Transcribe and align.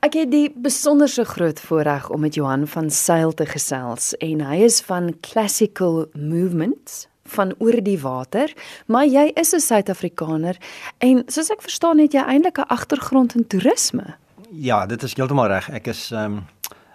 Ek 0.00 0.14
het 0.16 0.30
die 0.32 0.48
besonderse 0.56 1.26
groot 1.28 1.58
voorreg 1.60 2.06
om 2.08 2.22
met 2.24 2.34
Johan 2.34 2.62
van 2.72 2.86
Sail 2.90 3.34
te 3.36 3.44
gesels 3.44 4.14
en 4.24 4.40
hy 4.40 4.62
is 4.64 4.78
van 4.86 5.10
Classical 5.20 6.06
Movements 6.16 7.02
van 7.34 7.52
oor 7.60 7.76
die 7.84 7.98
water, 8.00 8.48
maar 8.88 9.04
jy 9.04 9.26
is 9.36 9.52
'n 9.52 9.60
Suid-Afrikaner 9.60 10.56
en 10.98 11.22
soos 11.26 11.50
ek 11.50 11.60
verstaan 11.60 11.98
het 11.98 12.12
jy 12.12 12.24
eintlik 12.24 12.58
'n 12.58 12.72
agtergrond 12.72 13.34
in 13.34 13.46
toerisme. 13.46 14.16
Ja, 14.50 14.86
dit 14.86 15.02
is 15.02 15.14
heeltemal 15.14 15.46
reg. 15.46 15.68
Ek 15.70 15.86
is 15.86 16.10
ehm 16.10 16.24
um, 16.24 16.46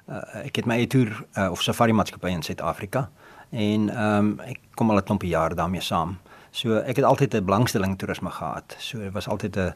uh, 0.09 0.45
ek 0.45 0.55
het 0.55 0.65
my 0.65 0.75
eie 0.75 0.87
toer 0.87 1.25
uh, 1.37 1.51
of 1.51 1.61
safari 1.61 1.93
maatskappy 1.93 2.29
in 2.29 2.41
Suid-Afrika 2.41 3.09
en 3.51 3.89
ehm 3.89 4.17
um, 4.17 4.39
ek 4.39 4.59
kom 4.73 4.89
al 4.89 4.97
'n 4.97 5.03
klompie 5.03 5.29
jare 5.29 5.55
daarmee 5.55 5.81
saam. 5.81 6.17
So 6.51 6.77
ek 6.77 6.95
het 6.95 7.05
altyd 7.05 7.33
'n 7.35 7.45
belangstelling 7.45 7.91
in 7.91 7.97
toerisme 7.97 8.31
gehad. 8.31 8.75
So 8.79 8.97
dit 8.97 9.13
was 9.13 9.27
altyd 9.27 9.55
'n 9.57 9.73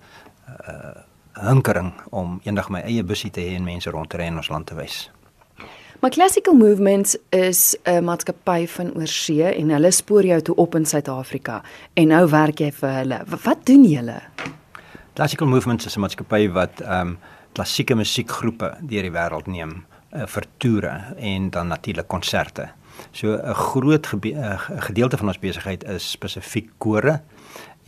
uh, 0.67 1.01
hinkering 1.33 1.93
om 2.09 2.39
eendag 2.43 2.69
my 2.69 2.79
eie 2.79 3.03
busie 3.03 3.31
te 3.31 3.41
hê 3.41 3.55
en 3.55 3.63
mense 3.63 3.89
rond 3.89 4.09
te 4.09 4.17
ry 4.17 4.29
in 4.31 4.37
ons 4.37 4.49
land 4.49 4.67
te 4.67 4.75
wys. 4.75 5.09
Maar 5.99 6.13
Classical 6.15 6.53
Movements 6.55 7.17
is 7.29 7.75
'n 7.83 8.03
maatskappy 8.03 8.67
van 8.67 8.93
oorsee 8.95 9.43
en 9.43 9.69
hulle 9.69 9.91
spoor 9.91 10.25
jou 10.25 10.41
toe 10.41 10.55
op 10.55 10.75
in 10.75 10.85
Suid-Afrika 10.85 11.61
en 11.93 12.07
nou 12.07 12.29
werk 12.29 12.59
jy 12.59 12.71
vir 12.71 12.89
hulle. 12.89 13.21
Wat 13.43 13.65
doen 13.65 13.83
julle? 13.83 14.21
Classical 15.13 15.47
Movements 15.47 15.85
is 15.85 15.95
'n 15.95 15.99
maatskappy 15.99 16.49
wat 16.51 16.79
ehm 16.81 17.07
um, 17.07 17.17
klassieke 17.51 17.95
musiekgroepe 17.95 18.77
deur 18.81 19.01
die 19.01 19.11
wêreld 19.11 19.47
neem 19.47 19.85
uh, 20.13 20.25
vir 20.25 20.45
toere 20.57 21.13
en 21.17 21.49
dan 21.49 21.67
natuurlik 21.67 22.07
konserte. 22.07 22.69
So 23.11 23.35
'n 23.35 23.53
groot 23.53 24.07
gedeelte 24.77 25.17
van 25.17 25.27
ons 25.27 25.39
besigheid 25.39 25.83
is 25.83 26.11
spesifiek 26.11 26.69
kore 26.77 27.21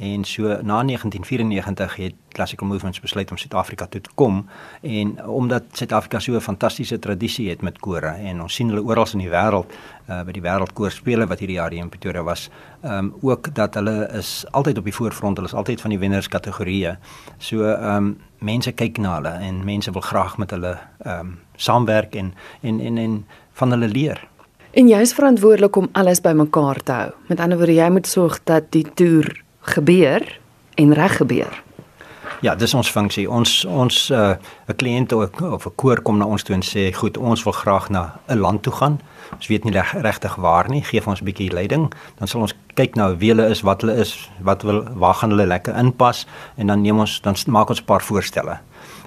En 0.01 0.23
so 0.23 0.43
na 0.43 0.83
1994 0.83 1.95
het 1.95 2.13
Classical 2.27 2.67
Movements 2.67 2.99
besluit 2.99 3.31
om 3.31 3.37
Suid-Afrika 3.37 3.85
toe 3.85 4.01
te 4.01 4.09
kom 4.15 4.45
en 4.81 5.25
omdat 5.25 5.63
Suid-Afrika 5.71 6.19
so 6.19 6.33
'n 6.33 6.41
fantastiese 6.41 6.99
tradisie 6.99 7.49
het 7.49 7.61
met 7.61 7.79
kore 7.79 8.07
en 8.07 8.41
ons 8.41 8.53
sien 8.53 8.67
hulle 8.67 8.81
oral 8.83 9.05
in 9.13 9.19
die 9.19 9.29
wêreld 9.29 9.65
uh, 10.09 10.23
by 10.23 10.31
die 10.31 10.41
wêreldkoorspele 10.41 11.27
wat 11.27 11.39
hierdie 11.39 11.57
jaar 11.57 11.71
hier 11.71 11.83
in 11.83 11.89
Pretoria 11.89 12.23
was, 12.23 12.49
ehm 12.81 12.97
um, 12.97 13.13
ook 13.21 13.53
dat 13.55 13.73
hulle 13.73 14.09
is 14.13 14.45
altyd 14.51 14.77
op 14.77 14.83
die 14.83 14.93
voorfront, 14.93 15.37
hulle 15.37 15.49
is 15.49 15.53
altyd 15.53 15.81
van 15.81 15.89
die 15.89 15.99
wenners 15.99 16.27
kategorieë. 16.27 16.97
So 17.37 17.63
ehm 17.63 17.95
um, 17.95 18.17
mense 18.39 18.71
kyk 18.71 18.97
na 18.97 19.15
hulle 19.15 19.29
en 19.29 19.65
mense 19.65 19.91
wil 19.91 20.01
graag 20.01 20.37
met 20.37 20.51
hulle 20.51 20.77
ehm 21.03 21.19
um, 21.19 21.39
saamwerk 21.55 22.15
en 22.15 22.33
en 22.61 22.79
en 22.79 22.97
en 22.97 23.25
van 23.53 23.71
hulle 23.71 23.87
leer. 23.87 24.27
En 24.71 24.87
jy 24.87 24.99
is 24.99 25.13
verantwoordelik 25.13 25.75
om 25.75 25.89
alles 25.91 26.21
bymekaar 26.21 26.83
te 26.83 26.91
hou. 26.91 27.11
Met 27.27 27.39
ander 27.39 27.57
woorde, 27.57 27.73
jy 27.73 27.89
moet 27.89 28.07
sorg 28.07 28.39
dat 28.43 28.71
die 28.71 28.85
toer 28.93 29.43
gebeur 29.61 30.39
en 30.75 30.93
reg 30.93 31.17
gebeur. 31.17 31.63
Ja, 32.41 32.55
dis 32.55 32.73
ons 32.73 32.89
funksie. 32.89 33.27
Ons 33.29 33.65
ons 33.65 34.09
'n 34.09 34.13
uh, 34.13 34.75
kliënt 34.75 35.13
of 35.13 35.65
'n 35.65 35.75
koor 35.75 36.01
kom 36.01 36.17
na 36.17 36.25
ons 36.25 36.43
toe 36.43 36.55
en 36.55 36.63
sê, 36.63 36.93
"Goed, 36.93 37.17
ons 37.17 37.43
wil 37.43 37.53
graag 37.53 37.89
na 37.89 38.19
'n 38.27 38.37
land 38.37 38.63
toe 38.63 38.73
gaan. 38.73 38.99
Ons 39.35 39.47
weet 39.47 39.63
nie 39.63 39.73
regtig 40.01 40.35
waar 40.35 40.69
nie. 40.69 40.83
Geef 40.83 41.07
ons 41.07 41.21
'n 41.21 41.25
bietjie 41.25 41.51
leiding." 41.51 41.93
Dan 42.17 42.27
sal 42.27 42.41
ons 42.41 42.53
kyk 42.73 42.95
na 42.95 43.15
wie 43.17 43.29
hulle 43.29 43.49
is, 43.49 43.61
wat 43.61 43.81
hulle 43.81 43.95
is, 43.95 44.29
wat 44.39 44.61
wil 44.61 44.83
waar 44.95 45.13
gaan 45.13 45.29
hulle 45.29 45.45
lekker 45.45 45.77
inpas 45.77 46.25
en 46.57 46.67
dan 46.67 46.81
neem 46.81 46.99
ons 46.99 47.21
dan 47.21 47.35
maak 47.47 47.69
ons 47.69 47.81
'n 47.81 47.85
paar 47.85 48.01
voorstelle. 48.01 48.59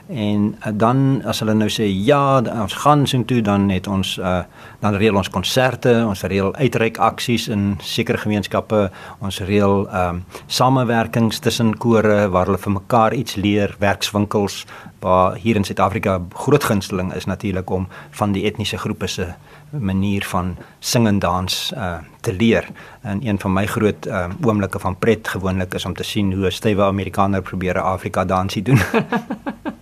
En 0.07 0.55
uh, 0.59 0.73
dan 0.73 1.23
as 1.25 1.39
hulle 1.41 1.55
nou 1.57 1.71
sê 1.73 1.87
ja, 1.89 2.43
ons 2.45 2.75
gaan 2.83 3.07
so 3.09 3.25
toe 3.25 3.41
dan 3.45 3.71
het 3.73 3.87
ons 3.89 4.19
uh, 4.21 4.43
dan 4.85 4.97
reël 5.01 5.17
ons 5.17 5.31
konserte, 5.33 5.93
ons 6.05 6.25
reël 6.29 6.53
uitreik 6.61 6.99
aksies 7.01 7.47
in 7.49 7.79
sekere 7.81 8.21
gemeenskappe, 8.21 8.91
ons 9.25 9.41
reël 9.49 9.87
ehm 9.89 10.21
um, 10.21 10.23
samewerkings 10.47 11.39
tussen 11.41 11.73
kore 11.81 12.29
waar 12.29 12.51
hulle 12.51 12.61
vir 12.61 12.75
mekaar 12.77 13.15
iets 13.17 13.37
leer, 13.41 13.77
werkswinkels 13.81 14.65
waar 15.01 15.37
hier 15.41 15.57
in 15.57 15.65
Suid-Afrika 15.65 16.19
groot 16.45 16.65
gunsteling 16.65 17.13
is 17.15 17.25
natuurlik 17.25 17.71
om 17.71 17.89
van 18.11 18.33
die 18.33 18.45
etniese 18.45 18.79
groepe 18.79 19.07
se 19.07 19.27
manier 19.71 20.25
van 20.25 20.57
sing 20.81 21.09
en 21.09 21.19
dans 21.19 21.73
uh, 21.77 21.97
te 22.21 22.33
leer. 22.33 22.69
En 23.03 23.21
een 23.27 23.39
van 23.41 23.53
my 23.53 23.67
groot 23.67 24.07
uh, 24.07 24.27
oomblikke 24.43 24.79
van 24.79 24.99
pret 24.99 25.29
gewoonlik 25.29 25.75
is 25.75 25.85
om 25.85 25.95
te 25.95 26.05
sien 26.05 26.33
hoe 26.33 26.47
'n 26.47 26.53
stywe 26.53 26.83
Amerikaner 26.83 27.43
probeer 27.43 27.75
'n 27.75 27.85
Afrika 27.95 28.25
dansie 28.25 28.63
doen. 28.63 28.81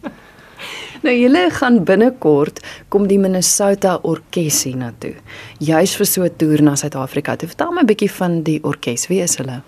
Nou 1.03 1.15
julle 1.19 1.49
gaan 1.51 1.81
binnekort 1.83 2.61
kom 2.95 3.09
die 3.11 3.19
Minnesota 3.19 3.97
Orkees 4.07 4.61
hiernatoe. 4.69 5.17
Juis 5.59 5.97
vir 5.99 6.07
so 6.07 6.23
'n 6.23 6.37
toer 6.39 6.63
na 6.63 6.77
Suid-Afrika. 6.77 7.35
Vertel 7.37 7.73
my 7.73 7.83
'n 7.83 7.87
bietjie 7.87 8.11
van 8.11 8.43
die 8.43 8.61
orkes. 8.63 9.09
Wie 9.09 9.21
is 9.21 9.37
hulle? 9.37 9.63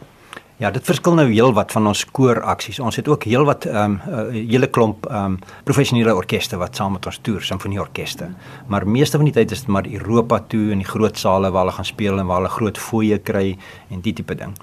Ja, 0.63 0.69
dit 0.71 0.87
verskil 0.87 1.17
nou 1.19 1.25
heelwat 1.33 1.73
van 1.75 1.89
ons 1.91 2.05
kooraksies. 2.15 2.77
Ons 2.79 2.95
het 3.01 3.09
ook 3.11 3.25
heelwat 3.27 3.65
ehm 3.67 3.77
um, 3.77 3.95
'n 4.07 4.37
uh, 4.37 4.51
hele 4.51 4.67
klomp 4.67 5.07
ehm 5.07 5.25
um, 5.25 5.39
professionele 5.65 6.15
orkeste 6.15 6.57
wat 6.57 6.77
saam 6.77 6.93
met 6.93 7.07
ons 7.07 7.19
toer, 7.19 7.43
simfonieorkeste. 7.43 8.29
Maar 8.67 8.87
meeste 8.87 9.17
van 9.17 9.25
die 9.25 9.35
tyd 9.35 9.51
is 9.51 9.59
dit 9.59 9.69
maar 9.69 9.87
Europa 9.87 10.39
toe 10.49 10.71
in 10.71 10.79
die 10.79 10.87
groot 10.87 11.19
sale 11.19 11.51
waar 11.51 11.65
hulle 11.65 11.75
gaan 11.75 11.85
speel 11.85 12.19
en 12.19 12.27
waar 12.27 12.37
hulle 12.37 12.49
groot 12.49 12.79
fooie 12.79 13.19
kry 13.19 13.59
en 13.91 14.01
die 14.01 14.13
tipe 14.13 14.35
ding. 14.35 14.55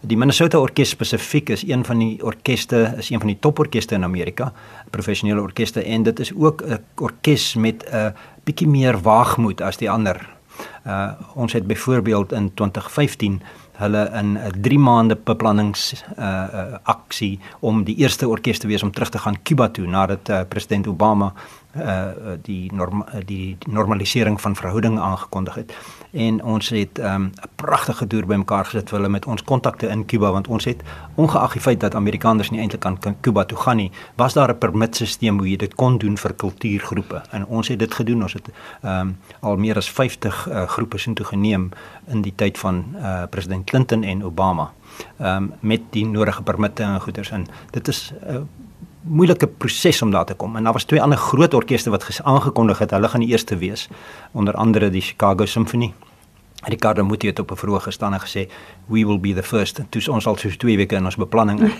Die 0.00 0.16
Minnesota 0.16 0.58
Orkees 0.58 0.88
spesifiek 0.88 1.48
is 1.48 1.62
een 1.68 1.84
van 1.84 1.98
die 1.98 2.22
orkeste, 2.22 2.94
is 2.98 3.10
een 3.10 3.18
van 3.18 3.26
die 3.26 3.38
toporkeste 3.40 3.94
in 3.94 4.04
Amerika, 4.04 4.52
professionele 4.90 5.40
orkeste 5.40 5.82
en 5.82 6.02
dit 6.02 6.20
is 6.20 6.32
ook 6.34 6.62
'n 6.62 6.78
orkes 6.96 7.54
met 7.54 7.84
'n 7.84 7.96
uh, 7.96 8.06
bietjie 8.44 8.68
meer 8.68 9.00
waagmoed 9.00 9.60
as 9.60 9.76
die 9.76 9.90
ander. 9.90 10.28
Uh 10.86 11.10
ons 11.34 11.52
het 11.52 11.66
byvoorbeeld 11.66 12.32
in 12.32 12.54
2015 12.54 13.42
hulle 13.80 14.04
in 14.20 14.36
'n 14.38 14.62
3 14.62 14.78
maande 14.78 15.16
beplannings 15.16 15.92
uh, 16.18 16.24
uh 16.24 16.78
aksie 16.84 17.38
om 17.60 17.84
die 17.84 17.96
eerste 17.96 18.28
orkes 18.28 18.58
te 18.58 18.68
wees 18.68 18.82
om 18.82 18.92
terug 18.92 19.10
te 19.10 19.18
gaan 19.18 19.42
Kuba 19.42 19.68
toe 19.68 19.86
nadat 19.86 20.28
uh, 20.28 20.42
president 20.48 20.86
Obama 20.86 21.32
uh 21.76 22.36
die 22.42 22.70
norm 22.74 23.04
die 23.26 23.56
normalisering 23.66 24.40
van 24.40 24.56
verhoudinge 24.56 25.00
aangekondig 25.00 25.54
het. 25.54 25.74
En 26.10 26.42
ons 26.42 26.68
het 26.68 26.98
um, 26.98 27.04
'n 27.04 27.14
um, 27.14 27.32
pragtige 27.54 28.06
toer 28.06 28.26
bymekaar 28.26 28.64
gesit 28.64 28.88
vir 28.88 28.98
hulle 28.98 29.10
met 29.10 29.26
ons 29.26 29.44
kontakte 29.44 29.88
in 29.88 30.06
Kuba 30.06 30.30
want 30.30 30.48
ons 30.48 30.64
het 30.64 30.82
ongeag 31.14 31.52
die 31.52 31.60
feit 31.60 31.80
dat 31.80 31.94
Amerikaners 31.94 32.50
nie 32.50 32.60
eintlik 32.60 32.80
kan 32.80 33.16
Kuba 33.20 33.44
toe 33.44 33.58
gaan 33.58 33.76
nie 33.76 33.90
was 34.16 34.34
daar 34.34 34.50
'n 34.50 34.58
permitstelsel 34.58 35.38
hoe 35.38 35.48
jy 35.50 35.56
dit 35.56 35.74
kon 35.74 35.98
doen 35.98 36.16
vir 36.16 36.32
kultuurgroepe. 36.32 37.22
En 37.30 37.46
ons 37.46 37.68
het 37.68 37.78
dit 37.78 37.94
gedoen. 37.94 38.22
Ons 38.22 38.32
het 38.32 38.50
um, 38.82 39.16
al 39.40 39.56
meer 39.56 39.76
as 39.76 39.90
50 39.90 40.48
uh, 40.48 40.62
groepe 40.62 40.98
sien 40.98 41.14
toe 41.14 41.26
geneem 41.26 41.70
in 42.06 42.22
die 42.22 42.32
tyd 42.36 42.58
van 42.58 42.84
uh, 42.96 43.22
president 43.30 43.64
Clinton 43.64 44.02
en 44.02 44.24
Obama 44.24 44.70
um, 45.18 45.52
met 45.60 45.80
die 45.90 46.06
nodige 46.06 46.42
permitte 46.42 46.82
en 46.82 47.00
goederes 47.00 47.30
in. 47.30 47.46
Dit 47.70 47.88
is 47.88 48.12
uh, 48.26 48.40
moeilike 49.10 49.46
proses 49.46 50.02
om 50.02 50.10
daar 50.10 50.24
te 50.24 50.34
kom. 50.34 50.56
En 50.56 50.64
daar 50.64 50.72
was 50.72 50.84
twee 50.84 51.02
ander 51.02 51.18
groot 51.18 51.54
orkeste 51.54 51.90
wat 51.90 52.20
aangekondig 52.22 52.78
het 52.78 52.90
hulle 52.90 53.08
gaan 53.08 53.20
die 53.20 53.30
eerste 53.30 53.58
wees, 53.58 53.88
onder 54.32 54.54
andere 54.54 54.90
die 54.90 55.02
Chicago 55.02 55.46
Symphony. 55.46 55.92
Ricardo 56.62 57.04
Muti 57.04 57.26
het 57.26 57.38
op 57.38 57.50
'n 57.50 57.56
verhoog 57.56 57.82
gestaan 57.82 58.12
en 58.12 58.20
gesê 58.20 58.50
we 58.86 59.06
will 59.06 59.20
be 59.20 59.34
the 59.34 59.42
first. 59.42 59.80
Toe 59.88 60.12
ons 60.12 60.26
al 60.26 60.36
so 60.36 60.48
2 60.48 60.76
weke 60.76 60.94
in 60.94 61.04
ons 61.04 61.16
beplanning. 61.16 61.72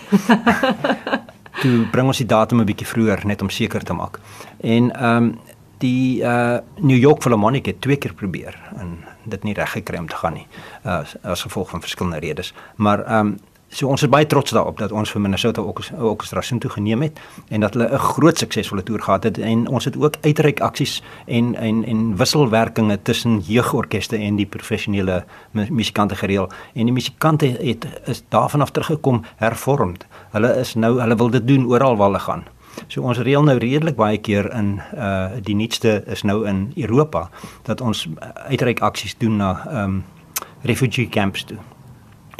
toe 1.61 1.85
bring 1.91 2.07
ons 2.07 2.17
die 2.17 2.25
datum 2.25 2.59
'n 2.59 2.65
bietjie 2.65 2.87
vroeër 2.87 3.25
net 3.25 3.41
om 3.41 3.49
seker 3.49 3.83
te 3.83 3.93
maak. 3.93 4.19
En 4.59 4.91
ehm 4.91 5.23
um, 5.23 5.39
die 5.77 6.21
uh 6.21 6.57
New 6.77 6.97
York 6.97 7.21
Philharmonic 7.21 7.65
het 7.65 7.81
twee 7.81 7.95
keer 7.95 8.13
probeer 8.13 8.59
en 8.77 9.03
dit 9.23 9.43
nie 9.43 9.53
reg 9.53 9.71
gekry 9.71 9.97
om 9.97 10.07
te 10.07 10.15
gaan 10.15 10.33
nie. 10.33 10.47
Uh 10.85 11.01
as 11.21 11.41
gevolg 11.41 11.69
van 11.69 11.81
verskillende 11.81 12.19
redes. 12.19 12.53
Maar 12.75 13.05
ehm 13.05 13.27
um, 13.27 13.39
So 13.71 13.87
ons 13.87 14.01
is 14.03 14.09
baie 14.11 14.27
trots 14.27 14.51
daarop 14.51 14.81
dat 14.81 14.91
ons 14.91 15.11
vir 15.13 15.21
Minnesota 15.23 15.63
Orchestra 15.63 16.41
so 16.43 16.57
toe 16.59 16.69
geneem 16.73 17.05
het 17.05 17.19
en 17.55 17.63
dat 17.63 17.73
hulle 17.73 17.87
'n 17.87 17.97
groot 17.97 18.37
suksesvolle 18.37 18.83
toer 18.83 18.99
gehad 18.99 19.23
het 19.23 19.37
en 19.37 19.67
ons 19.67 19.85
het 19.85 19.95
ook 19.97 20.15
uitreik 20.21 20.59
aksies 20.59 21.01
en 21.25 21.55
en 21.55 21.85
en 21.85 22.17
wisselwerkinge 22.17 23.01
tussen 23.01 23.39
jeugorkeste 23.39 24.17
en 24.17 24.35
die 24.35 24.45
professionele 24.45 25.23
musikante 25.53 26.15
gereël 26.15 26.49
en 26.73 26.85
die 26.85 26.93
musikante 26.93 27.45
het 27.45 27.87
is 28.05 28.23
daarvan 28.29 28.61
af 28.61 28.71
teruggekom 28.71 29.23
hervormd. 29.35 30.05
Hulle 30.31 30.59
is 30.59 30.75
nou 30.75 30.99
hulle 30.99 31.15
wil 31.15 31.29
dit 31.29 31.47
doen 31.47 31.65
oral 31.65 31.95
waar 31.95 32.07
hulle 32.07 32.19
gaan. 32.19 32.43
So 32.87 33.01
ons 33.01 33.17
reël 33.17 33.43
nou 33.43 33.57
redelik 33.57 33.95
baie 33.95 34.17
keer 34.17 34.53
in 34.53 34.81
uh 34.95 35.29
die 35.41 35.55
nuutste 35.55 36.03
is 36.07 36.21
nou 36.23 36.47
in 36.47 36.73
Europa 36.75 37.29
dat 37.63 37.81
ons 37.81 38.07
uitreik 38.49 38.79
aksies 38.79 39.17
doen 39.17 39.37
na 39.37 39.83
um, 39.83 40.03
refugee 40.61 41.09
camps 41.09 41.43
toe 41.43 41.57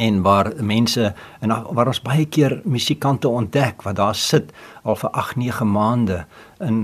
en 0.01 0.21
waar 0.25 0.51
mense 0.57 1.13
en 1.39 1.53
waar 1.77 1.91
ons 1.91 2.01
baie 2.01 2.25
keer 2.25 2.59
musikante 2.65 3.29
ontdek 3.29 3.83
wat 3.85 3.99
daar 3.99 4.17
sit 4.17 4.51
al 4.83 4.97
vir 4.97 5.09
8, 5.23 5.35
9 5.37 5.67
maande 5.71 6.23
in 6.59 6.79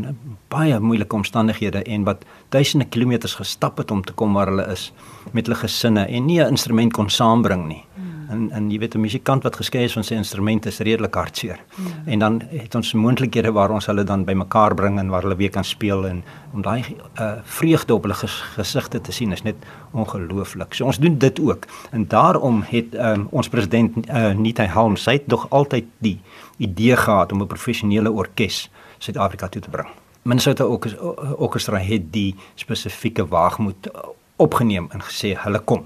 baie 0.54 0.80
moeilike 0.80 1.16
omstandighede 1.16 1.84
en 1.84 2.06
wat 2.08 2.26
duisende 2.54 2.86
kilometers 2.86 3.38
gestap 3.40 3.82
het 3.82 3.92
om 3.92 4.04
te 4.06 4.14
kom 4.14 4.38
waar 4.38 4.52
hulle 4.54 4.68
is 4.72 4.92
met 5.32 5.48
hulle 5.48 5.60
gesinne 5.64 6.06
en 6.06 6.26
nie 6.26 6.42
'n 6.42 6.54
instrument 6.58 6.94
kon 6.94 7.10
saambring 7.10 7.68
nie. 7.68 7.84
Hmm 7.96 8.07
en 8.38 8.52
en 8.52 8.70
jy 8.72 8.80
weet 8.80 8.96
'n 8.96 9.02
musikant 9.02 9.44
wat 9.44 9.56
geskei 9.56 9.84
is 9.84 9.94
van 9.94 10.04
sy 10.04 10.16
instrument 10.16 10.66
is 10.66 10.80
redelik 10.80 11.16
hartseer. 11.16 11.60
Ja. 11.76 11.84
En 12.06 12.20
dan 12.20 12.42
het 12.50 12.76
ons 12.76 12.94
moontlikhede 12.94 13.52
waar 13.52 13.72
ons 13.72 13.86
hulle 13.86 14.04
dan 14.04 14.26
bymekaar 14.26 14.76
bring 14.76 15.00
en 15.00 15.10
waar 15.10 15.22
hulle 15.22 15.36
weer 15.36 15.50
kan 15.50 15.64
speel 15.64 16.08
en 16.08 16.24
om 16.54 16.62
daai 16.62 16.84
uh, 17.20 17.32
vreugde 17.44 17.94
op 17.94 18.02
hulle 18.02 18.14
ges 18.14 18.42
gesigte 18.56 19.02
te 19.02 19.12
sien 19.12 19.32
is 19.32 19.44
net 19.44 19.56
ongelooflik. 19.92 20.74
So 20.74 20.86
ons 20.86 21.00
doen 21.00 21.18
dit 21.18 21.40
ook. 21.40 21.66
En 21.92 22.08
daarom 22.08 22.64
het 22.68 22.96
um, 22.96 23.28
ons 23.32 23.50
president 23.50 24.10
uh, 24.10 24.34
Nita 24.34 24.66
Helm 24.66 24.96
sy 24.96 25.12
het 25.12 25.28
nog 25.28 25.50
altyd 25.50 25.86
die 25.98 26.20
idee 26.58 26.96
gehad 26.96 27.32
om 27.32 27.42
'n 27.42 27.48
professionele 27.48 28.12
orkes 28.12 28.70
Suid-Afrika 28.98 29.48
toe 29.48 29.62
te 29.62 29.70
bring. 29.70 29.88
Minnesota 30.22 30.66
Orchestra 31.38 31.78
het 31.78 32.12
die 32.12 32.36
spesifieke 32.56 33.28
waagmoed 33.28 33.90
opgeneem 34.36 34.90
en 34.92 35.02
gesê 35.02 35.38
hulle 35.38 35.60
kom. 35.60 35.86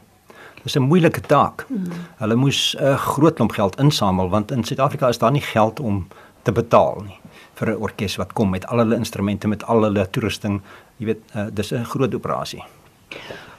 Dis 0.63 0.75
'n 0.75 0.81
moeilike 0.81 1.21
taak. 1.21 1.65
Mm. 1.69 1.91
Hulle 2.17 2.35
moes 2.35 2.75
'n 2.75 2.83
uh, 2.83 2.97
groot 2.97 3.35
klomp 3.35 3.51
geld 3.51 3.79
insamel 3.79 4.29
want 4.29 4.51
in 4.51 4.63
Suid-Afrika 4.63 5.07
is 5.07 5.17
daar 5.17 5.31
nie 5.31 5.41
geld 5.41 5.79
om 5.79 6.07
te 6.43 6.51
betaal 6.51 7.01
nie 7.05 7.19
vir 7.53 7.69
'n 7.69 7.81
orkes 7.81 8.15
wat 8.15 8.33
kom 8.33 8.49
met 8.49 8.65
al 8.67 8.77
hulle 8.77 8.95
instrumente 8.95 9.47
met 9.47 9.63
al 9.63 9.83
hulle 9.83 10.09
toerusting. 10.09 10.61
Jy 10.97 11.05
weet, 11.05 11.21
uh, 11.35 11.45
dis 11.53 11.71
'n 11.71 11.83
groot 11.85 12.13
operasie. 12.15 12.63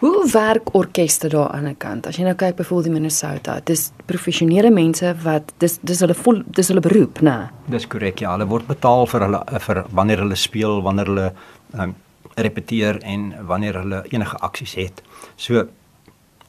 Hoe 0.02 0.30
werk 0.32 0.74
orkeste 0.74 1.28
daar 1.28 1.48
aan 1.48 1.64
die 1.64 1.76
kant? 1.78 2.06
As 2.06 2.16
jy 2.16 2.24
nou 2.26 2.34
kyk 2.34 2.56
byvoorbeeld 2.56 2.86
in 2.86 2.92
Minnesota, 2.92 3.60
dis 3.64 3.92
professionele 4.06 4.70
mense 4.70 5.14
wat 5.22 5.52
dis 5.62 5.78
dis 5.82 6.00
hulle 6.00 6.14
vol 6.14 6.42
dis 6.46 6.68
hulle 6.68 6.80
beroep, 6.80 7.20
né? 7.22 7.50
Dis 7.70 7.86
korrek. 7.86 8.20
Ja, 8.24 8.32
hulle 8.32 8.48
word 8.50 8.66
betaal 8.66 9.06
vir 9.06 9.20
hulle 9.20 9.42
vir 9.66 9.84
wanneer 9.90 10.24
hulle 10.24 10.34
speel, 10.34 10.82
wanneer 10.82 11.06
hulle 11.06 11.32
um, 11.78 11.94
repeteer 12.34 12.98
en 13.02 13.46
wanneer 13.46 13.78
hulle 13.78 14.02
enige 14.10 14.36
aksies 14.42 14.74
het. 14.74 15.02
So 15.36 15.68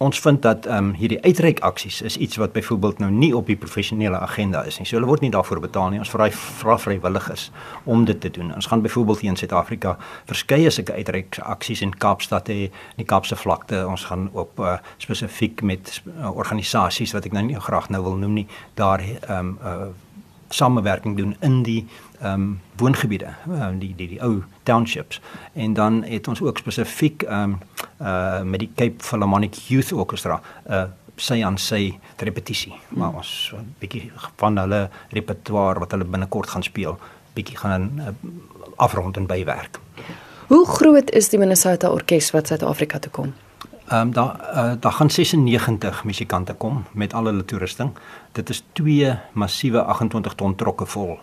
ons 0.03 0.19
vind 0.19 0.41
dat 0.41 0.65
ehm 0.65 0.77
um, 0.77 0.93
hierdie 0.99 1.21
uitreik 1.23 1.59
aksies 1.59 2.01
is 2.01 2.17
iets 2.17 2.35
wat 2.41 2.51
byvoorbeeld 2.51 2.99
nou 2.99 3.11
nie 3.11 3.31
op 3.35 3.47
die 3.47 3.55
professionele 3.55 4.19
agenda 4.19 4.63
is 4.63 4.77
nie. 4.79 4.87
So 4.87 4.97
hulle 4.97 5.07
word 5.07 5.21
nie 5.21 5.31
daarvoor 5.31 5.59
betaal 5.63 5.89
nie. 5.89 5.99
Ons 6.03 6.11
vra 6.13 6.29
vra 6.31 6.77
vrywilligers 6.77 7.49
om 7.83 8.05
dit 8.05 8.19
te 8.21 8.29
doen. 8.29 8.53
Ons 8.55 8.67
gaan 8.71 8.81
byvoorbeeld 8.81 9.19
hier 9.19 9.31
in 9.31 9.37
Suid-Afrika 9.37 9.97
verskeie 10.25 10.69
sulke 10.69 10.93
uitreik 10.93 11.39
aksies 11.39 11.81
in 11.81 11.97
Kaapstad 11.97 12.47
hê, 12.51 12.69
in 12.69 13.03
die 13.03 13.09
Kaapse 13.09 13.35
vlakte. 13.35 13.85
Ons 13.87 14.05
gaan 14.11 14.29
op 14.31 14.59
uh, 14.59 14.77
spesifiek 14.97 15.61
met 15.61 16.01
uh, 16.05 16.35
organisasies 16.35 17.13
wat 17.13 17.25
ek 17.25 17.37
nou 17.37 17.45
nie 17.45 17.59
graag 17.59 17.89
nou 17.89 18.03
wil 18.03 18.17
noem 18.17 18.41
nie, 18.43 18.47
daar 18.79 19.03
ehm 19.03 19.37
um, 19.39 19.59
uh, 19.63 19.91
samewerking 20.53 21.17
doen 21.17 21.35
in 21.41 21.63
die 21.65 21.87
ehm 22.23 22.41
um, 22.41 22.59
woongebiede, 22.75 23.33
um, 23.47 23.79
die 23.79 23.93
die 23.95 24.07
die 24.07 24.21
ou 24.23 24.43
townships. 24.63 25.21
En 25.53 25.73
dan 25.73 26.03
het 26.03 26.27
ons 26.27 26.41
ook 26.41 26.57
spesifiek 26.57 27.23
ehm 27.23 27.43
um, 27.43 27.57
uh 28.01 28.41
met 28.41 28.59
die 28.59 28.71
Cape 28.75 29.03
Philharmonic 29.03 29.55
Youth 29.67 29.91
Orchestra 29.91 30.41
'n 30.65 30.73
uh, 30.73 30.83
sy 31.15 31.43
aan 31.43 31.57
sy 31.57 31.99
repetisie. 32.17 32.73
Hmm. 32.89 32.97
Maar 32.97 33.13
ons 33.13 33.53
'n 33.55 33.75
bietjie 33.79 34.11
van 34.35 34.57
hulle 34.57 34.89
repertoire 35.09 35.79
wat 35.79 35.91
hulle 35.91 36.05
binnekort 36.05 36.49
gaan 36.49 36.63
speel, 36.63 36.99
bietjie 37.33 37.57
gaan 37.57 37.91
uh, 37.99 38.07
afrond 38.75 39.17
en 39.17 39.25
bywerk. 39.25 39.79
Hoe 40.47 40.65
groot 40.67 41.11
is 41.11 41.29
die 41.29 41.39
Minnesota 41.39 41.89
Orkees 41.89 42.31
wat 42.31 42.47
Suid-Afrika 42.47 42.99
toe 42.99 43.11
kom? 43.11 43.33
Ehm 43.87 43.99
um, 43.99 44.11
daar 44.13 44.39
uh, 44.55 44.73
daar 44.79 44.91
gaan 44.91 45.09
96 45.09 46.03
musikante 46.03 46.53
kom 46.53 46.85
met 46.91 47.13
al 47.13 47.25
hulle 47.25 47.45
toerusting. 47.45 47.91
Dit 48.31 48.49
is 48.49 48.63
twee 48.71 49.19
massiewe 49.33 49.83
28 49.83 50.33
ton 50.33 50.55
trokke 50.55 50.85
vol 50.85 51.19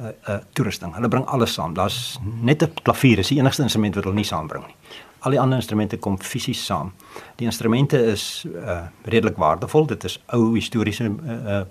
uh, 0.00 0.12
uh 0.28 0.38
toerusting. 0.52 0.94
Hulle 0.94 1.08
bring 1.08 1.26
alles 1.26 1.54
saam. 1.54 1.74
Daar's 1.74 2.18
net 2.42 2.62
'n 2.62 2.72
klavier, 2.82 3.18
is 3.18 3.28
die 3.28 3.38
enigste 3.38 3.62
instrument 3.62 3.94
wat 3.94 4.04
hulle 4.04 4.16
nie 4.16 4.24
saambring 4.24 4.66
nie. 4.66 4.76
Al 5.20 5.30
die 5.30 5.40
ander 5.40 5.58
instrumente 5.58 5.98
kom 5.98 6.18
fisies 6.18 6.64
saam. 6.64 6.92
Die 7.36 7.46
instrumente 7.46 7.98
is 8.04 8.46
uh 8.46 8.86
redelik 9.04 9.36
waardevol. 9.36 9.86
Dit 9.86 10.04
is 10.04 10.20
ou 10.26 10.54
historiese 10.54 11.04
uh, 11.04 11.56
uh 11.56 11.64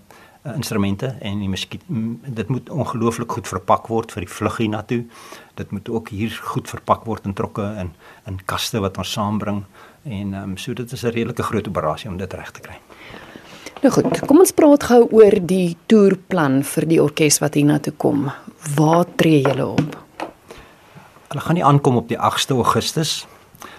instrumente 0.44 1.06
en 1.20 1.40
die 1.40 1.50
muskiet 1.50 1.81
dit 2.24 2.48
moet 2.48 2.70
ongelooflik 2.70 3.31
goed 3.31 3.48
verpak 3.48 3.88
word 3.92 4.12
vir 4.12 4.24
die 4.24 4.32
vlug 4.32 4.58
hiernatoe. 4.58 5.04
Dit 5.60 5.72
moet 5.72 5.90
ook 5.90 6.10
hier 6.10 6.40
goed 6.54 6.70
verpak 6.70 7.06
word 7.06 7.25
in 7.25 7.34
trokke 7.34 7.64
en 7.64 7.92
in 8.25 8.40
kaste 8.46 8.80
wat 8.80 8.98
ons 8.98 9.12
saambring 9.12 9.66
en 10.04 10.34
um, 10.34 10.58
so 10.58 10.74
dit 10.74 10.92
is 10.92 11.04
'n 11.04 11.12
redelike 11.12 11.44
groot 11.44 11.68
operasie 11.68 12.10
om 12.10 12.18
dit 12.18 12.34
reg 12.34 12.52
te 12.52 12.62
kry. 12.62 12.78
Nou 13.80 13.92
goed, 13.96 14.18
kom 14.28 14.42
ons 14.44 14.52
praat 14.52 14.84
gou 14.90 15.06
oor 15.16 15.38
die 15.48 15.78
toerplan 15.88 16.58
vir 16.68 16.86
die 16.90 16.98
orkes 17.00 17.38
wat 17.40 17.56
hiernatoe 17.56 17.94
kom. 17.96 18.26
Waar 18.76 19.06
tree 19.16 19.40
julle 19.46 19.70
op? 19.72 19.96
Hulle 21.30 21.44
gaan 21.46 21.56
nie 21.56 21.64
aankom 21.64 21.96
op 22.02 22.10
die 22.10 22.18
8ste 22.20 22.58
Augustus. 22.60 23.14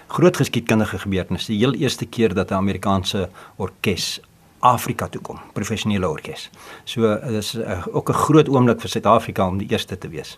Groot 0.09 0.39
geskiedkundige 0.41 0.97
gebeurtenis, 1.03 1.45
die 1.51 1.59
heel 1.61 1.77
eerste 1.77 2.07
keer 2.09 2.33
dat 2.33 2.49
'n 2.49 2.57
Amerikaanse 2.57 3.29
orkes 3.57 4.19
Afrika 4.61 5.07
toe 5.07 5.21
kom, 5.21 5.39
professionele 5.53 6.09
orkes. 6.09 6.49
So 6.85 7.15
dis 7.33 7.55
uh, 7.55 7.81
ook 7.91 8.09
'n 8.09 8.13
groot 8.13 8.49
oomblik 8.49 8.81
vir 8.81 8.89
Suid-Afrika 8.89 9.47
om 9.47 9.57
die 9.57 9.67
eerste 9.69 9.97
te 9.97 10.09
wees. 10.09 10.37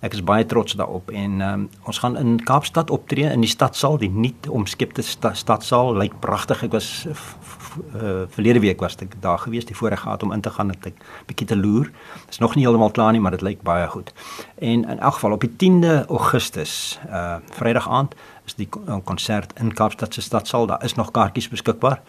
Ek 0.00 0.12
is 0.12 0.22
baie 0.22 0.46
trots 0.46 0.72
daarop 0.72 1.10
en 1.10 1.40
um, 1.40 1.68
ons 1.84 1.98
gaan 1.98 2.16
in 2.16 2.44
Kaapstad 2.44 2.90
optree 2.90 3.30
in 3.32 3.40
die 3.40 3.50
stadsaal, 3.50 3.98
die 3.98 4.10
nuut 4.10 4.48
omskepte 4.48 5.02
sta 5.02 5.34
stadsaal, 5.34 5.94
lyk 5.96 6.20
pragtig. 6.20 6.62
Ek 6.62 6.72
was 6.72 7.06
uh, 7.06 8.24
verlede 8.28 8.60
week 8.60 8.80
was 8.80 8.96
ek 8.96 9.14
daar 9.20 9.38
gewees, 9.38 9.64
die 9.64 9.76
voorreg 9.76 10.00
gehad 10.00 10.22
om 10.22 10.32
in 10.32 10.40
te 10.40 10.50
gaan 10.50 10.70
en 10.70 10.78
'n 10.84 10.94
bietjie 11.26 11.46
te 11.46 11.56
loer. 11.56 11.90
Dit 12.24 12.30
is 12.30 12.38
nog 12.38 12.54
nie 12.54 12.64
heeltemal 12.64 12.90
klaar 12.90 13.12
nie, 13.12 13.20
maar 13.20 13.30
dit 13.30 13.42
lyk 13.42 13.62
baie 13.62 13.88
goed. 13.88 14.12
En 14.58 14.84
in 14.84 14.98
elk 14.98 15.14
geval 15.14 15.32
op 15.32 15.40
die 15.40 15.54
10de 15.56 16.06
Augustus, 16.06 16.98
uh 17.10 17.36
Vrydag 17.50 17.88
aand 17.88 18.14
is 18.44 18.54
die 18.54 18.68
konsert 19.04 19.52
in 19.60 19.72
Kaapstad 19.74 20.14
se 20.14 20.22
stadsaal. 20.22 20.66
Daar 20.66 20.84
is 20.84 20.94
nog 20.94 21.10
kaartjies 21.10 21.48
beskikbaar. 21.48 22.00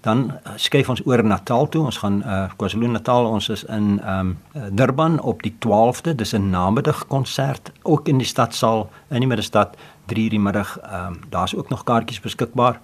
Dan 0.00 0.30
uh, 0.30 0.52
skuif 0.56 0.88
ons 0.88 1.02
oor 1.06 1.24
Natal 1.24 1.68
toe. 1.68 1.84
Ons 1.84 1.98
gaan 2.00 2.22
uh, 2.24 2.44
KwaZulu-Natal. 2.56 3.26
Ons 3.26 3.48
is 3.48 3.64
in 3.64 4.00
ehm 4.00 4.34
um, 4.54 4.76
Durban 4.76 5.20
op 5.20 5.42
die 5.42 5.54
12de. 5.66 6.14
Dis 6.14 6.32
'n 6.32 6.50
namiddag 6.50 7.06
konsert 7.06 7.72
ook 7.82 8.08
in 8.08 8.18
die 8.18 8.26
stadsaal 8.26 8.90
in 9.08 9.18
die 9.18 9.28
middestad 9.28 9.76
3:00 9.76 10.14
die 10.14 10.40
middag. 10.40 10.78
Ehm 10.78 11.06
um, 11.06 11.20
daar's 11.28 11.54
ook 11.54 11.68
nog 11.68 11.84
kaartjies 11.84 12.20
beskikbaar. 12.20 12.80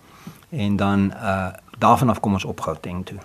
En 0.49 0.77
dan 0.77 1.13
uh 1.15 1.49
daarvan 1.79 2.09
af 2.09 2.21
kom 2.21 2.33
ons 2.33 2.45
op 2.45 2.61
Gauteng 2.61 3.07
toe. 3.07 3.19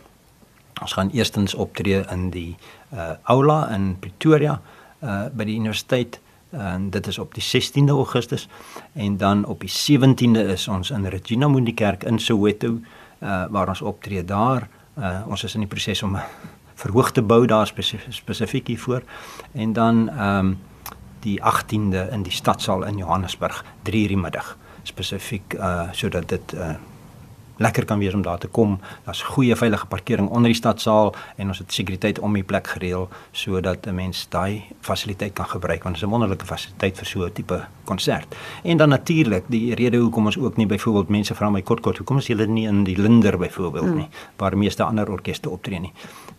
Ons 0.81 0.93
gaan 0.93 1.09
eerstens 1.09 1.53
optree 1.53 2.05
in 2.11 2.29
die 2.29 2.55
uh 2.93 3.09
aula 3.23 3.69
in 3.69 3.99
Pretoria 3.99 4.61
uh 5.03 5.25
by 5.33 5.43
die 5.43 5.55
universiteit 5.55 6.19
en 6.53 6.89
dit 6.89 7.07
is 7.07 7.17
op 7.17 7.33
die 7.33 7.43
16de 7.43 7.89
Augustus 7.89 8.47
en 8.93 9.17
dan 9.17 9.45
op 9.45 9.59
die 9.59 9.71
17de 9.71 10.47
is 10.53 10.67
ons 10.67 10.89
in 10.89 11.05
Regina 11.05 11.47
Mundi 11.47 11.73
Kerk 11.73 12.03
in 12.03 12.19
Soweto 12.19 12.79
uh, 13.19 13.45
waar 13.49 13.67
ons 13.67 13.81
optree 13.81 14.25
daar. 14.25 14.67
Uh, 14.97 15.21
ons 15.27 15.43
is 15.43 15.53
in 15.53 15.59
die 15.65 15.69
proses 15.69 16.03
om 16.03 16.17
verhoog 16.83 17.11
te 17.11 17.21
bou 17.21 17.45
daar 17.45 17.73
spesifiek 18.09 18.67
hiervoor. 18.67 19.03
En 19.51 19.73
dan 19.73 20.21
um, 20.21 20.57
die 21.19 21.39
18de 21.41 22.09
in 22.11 22.23
die 22.23 22.31
stadsaal 22.31 22.83
in 22.83 22.97
Johannesburg 22.97 23.63
3:00 23.63 23.91
die 23.91 24.17
middag 24.17 24.57
spesifiek 24.83 25.53
uh, 25.53 25.91
sodat 25.91 26.29
dit 26.29 26.53
uh, 26.53 26.75
lekker 27.57 27.85
kan 27.85 27.99
wees 27.99 28.13
om 28.13 28.21
daar 28.21 28.37
te 28.37 28.47
kom. 28.47 28.79
Daar's 29.05 29.21
goeie 29.21 29.55
veilige 29.55 29.85
parkering 29.85 30.29
onder 30.29 30.51
die 30.51 30.57
stadsaal 30.57 31.13
en 31.35 31.47
ons 31.47 31.57
het 31.57 31.73
sekuriteit 31.73 32.19
om 32.19 32.33
die 32.33 32.43
plek 32.43 32.67
gereël 32.67 33.09
sodat 33.31 33.87
'n 33.87 33.95
mens 33.95 34.25
daai 34.29 34.63
fasiliteit 34.81 35.33
kan 35.33 35.45
gebruik 35.45 35.83
want 35.83 35.95
dit 35.95 36.03
is 36.03 36.09
'n 36.09 36.11
wonderlike 36.11 36.45
fasiliteit 36.45 36.97
vir 36.97 37.05
so 37.05 37.25
'n 37.25 37.31
tipe 37.31 37.65
konsert. 37.83 38.35
En 38.63 38.77
dan 38.77 38.89
natuurlik 38.89 39.43
die 39.47 39.75
rede 39.75 39.97
hoekom 39.97 40.25
ons 40.25 40.37
ook 40.37 40.57
nie 40.57 40.65
byvoorbeeld 40.65 41.09
mense 41.09 41.35
vra 41.35 41.49
my 41.49 41.61
kort 41.61 41.81
kort 41.81 41.97
hoekom 41.97 42.17
is 42.17 42.27
julle 42.27 42.45
nie 42.45 42.67
in 42.67 42.83
die 42.83 42.97
Linder 42.97 43.37
byvoorbeeld 43.37 43.85
hmm. 43.85 43.97
nie 43.97 44.07
waar 44.37 44.57
meeste 44.57 44.83
ander 44.83 45.09
orkeste 45.09 45.49
optree 45.49 45.79
nie. 45.79 45.91